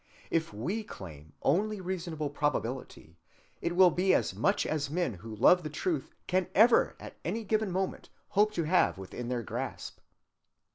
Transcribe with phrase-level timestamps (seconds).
[0.31, 3.19] If we claim only reasonable probability,
[3.61, 7.43] it will be as much as men who love the truth can ever at any
[7.43, 9.99] given moment hope to have within their grasp.